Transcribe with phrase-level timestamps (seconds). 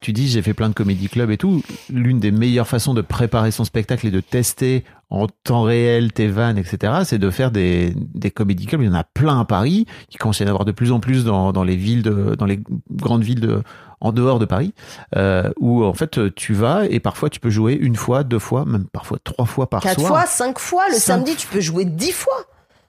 [0.00, 1.62] Tu dis j'ai fait plein de comédie club et tout.
[1.92, 6.28] L'une des meilleures façons de préparer son spectacle et de tester en temps réel tes
[6.28, 8.80] vannes, etc., c'est de faire des, des comédie clubs.
[8.80, 9.84] Il y en a plein à Paris.
[10.10, 12.34] Il commence à y en avoir de plus en plus dans, dans les villes de,
[12.34, 13.62] dans les grandes villes de,
[14.00, 14.72] en dehors de Paris,
[15.16, 18.64] euh, où en fait tu vas et parfois tu peux jouer une fois, deux fois,
[18.64, 20.12] même parfois trois fois par Quatre soir.
[20.12, 20.84] fois, cinq fois.
[20.88, 22.46] Le Cinq samedi, tu peux jouer dix fois.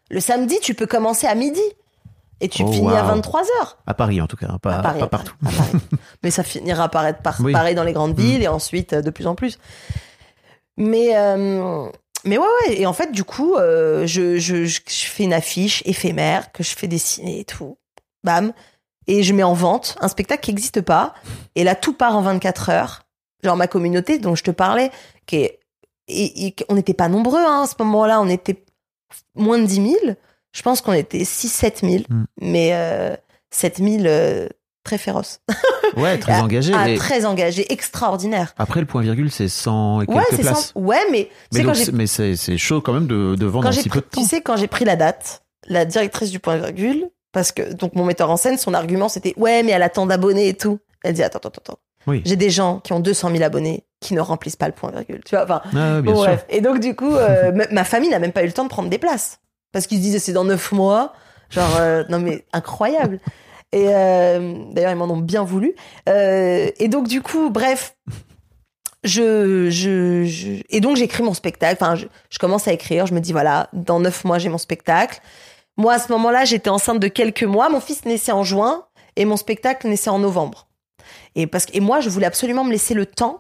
[0.10, 1.60] Le samedi, tu peux commencer à midi.
[2.44, 3.10] Et tu Oh, finis à wow.
[3.10, 3.78] 23 heures.
[3.88, 5.36] À Paris en tout cas, hein, pas, À Paris, pas à partout.
[5.44, 5.84] Paris, à Paris.
[6.24, 7.54] Mais ça finira par être par- Oui.
[7.54, 9.60] pareil dans les grandes villes et ensuite euh, de plus en plus.
[10.78, 11.88] Mais, euh,
[12.26, 12.80] mais ouais, ouais.
[12.82, 16.64] Et en fait, du coup, euh, je, je, je, je fais une affiche éphémère que
[16.64, 17.78] je fais dessiner et tout.
[18.24, 18.54] Bam.
[19.08, 21.14] Et je mets en vente un spectacle qui n'existe pas.
[21.56, 23.02] Et là, tout part en 24 heures.
[23.44, 24.92] Genre ma communauté dont je te parlais,
[25.26, 25.60] qui est,
[26.08, 28.22] et, et on n'était pas nombreux hein, à ce moment-là.
[28.22, 28.64] On était
[29.36, 29.96] moins de 10 000.
[30.54, 32.04] Je pense qu'on était 6-7 000.
[32.10, 32.26] Mm.
[32.42, 33.16] Mais euh,
[33.52, 34.48] 7 000 euh,
[34.84, 35.40] très féroces.
[35.98, 36.72] Ouais, très Ah, engagé.
[36.74, 38.54] ah, très engagé, extraordinaire.
[38.58, 40.72] Après le point virgule, c'est 100 et quelques Ouais, c'est places.
[40.74, 43.82] Ouais, mais, quand c'est- mais c'est c'est chaud quand même de, de vendre quand j'ai
[43.82, 44.22] si pris- peu de temps.
[44.22, 47.94] tu sais, quand j'ai pris la date, la directrice du point virgule, parce que donc
[47.94, 50.80] mon metteur en scène, son argument c'était ouais, mais elle a tant d'abonnés et tout.
[51.04, 51.80] Elle dit attends, attends, attends.
[52.08, 52.22] Oui.
[52.24, 55.20] J'ai des gens qui ont 200 000 abonnés qui ne remplissent pas le point virgule.
[55.26, 55.62] Tu vois, enfin.
[55.76, 56.26] Ah, bon.
[56.48, 58.88] Et donc du coup, euh, ma famille n'a même pas eu le temps de prendre
[58.90, 59.40] des places
[59.72, 61.14] parce qu'ils se disaient c'est dans neuf mois.
[61.50, 63.20] Genre euh, non mais incroyable.
[63.74, 65.76] Et euh, d'ailleurs ils m'en ont bien voulu.
[66.10, 67.96] Euh, et donc du coup, bref.
[69.04, 71.78] Je, je, je- et donc j'écris mon spectacle.
[71.82, 73.08] Enfin, je, je commence à écrire.
[73.08, 75.20] Je me dis voilà, dans neuf mois j'ai mon spectacle.
[75.78, 77.70] Moi à ce moment-là, j'étais enceinte de quelques mois.
[77.70, 80.68] Mon fils naissait en juin et mon spectacle naissait en novembre.
[81.36, 83.40] Et parce que et moi, je voulais absolument me laisser le temps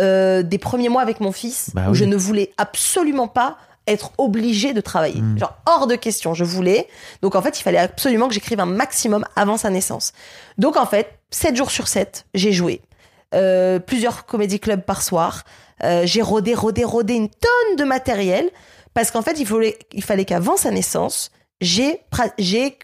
[0.00, 1.96] euh, des premiers mois avec mon fils Bah où oui.
[1.96, 3.56] je ne voulais absolument pas
[3.86, 5.20] être obligée de travailler.
[5.20, 5.38] Mm.
[5.38, 6.88] Genre hors de question, je voulais.
[7.20, 10.12] Donc en fait, il fallait absolument que j'écrive un maximum avant sa naissance.
[10.58, 12.80] Donc en fait, 7 jours sur 7, j'ai joué.
[13.34, 15.44] Euh, plusieurs comédie clubs par soir.
[15.82, 18.50] Euh, j'ai rodé, rodé, rodé une tonne de matériel
[18.94, 22.00] parce qu'en fait, il fallait, il fallait qu'avant sa naissance, j'ai,
[22.38, 22.78] j'ai,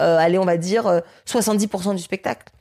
[0.00, 2.52] euh, allez, on va dire euh, 70% du spectacle.